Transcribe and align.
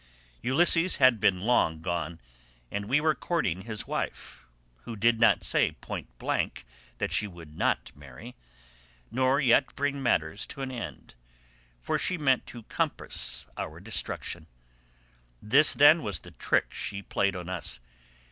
Ulysses 0.41 0.95
had 0.95 1.19
been 1.19 1.41
long 1.41 1.79
gone, 1.79 2.19
and 2.71 2.85
we 2.89 2.99
were 2.99 3.13
courting 3.13 3.61
his 3.65 3.85
wife, 3.85 4.41
who 4.77 4.95
did 4.95 5.19
not 5.19 5.43
say 5.43 5.73
point 5.73 6.07
blank 6.17 6.65
that 6.97 7.11
she 7.11 7.27
would 7.27 7.55
not 7.55 7.91
marry, 7.95 8.33
nor 9.11 9.39
yet 9.39 9.75
bring 9.75 10.01
matters 10.01 10.47
to 10.47 10.63
an 10.63 10.71
end, 10.71 11.13
for 11.79 11.99
she 11.99 12.17
meant 12.17 12.47
to 12.47 12.63
compass 12.63 13.45
our 13.55 13.79
destruction: 13.79 14.47
this, 15.39 15.71
then, 15.71 16.01
was 16.01 16.21
the 16.21 16.31
trick 16.31 16.73
she 16.73 17.03
played 17.03 17.35
us. 17.35 17.79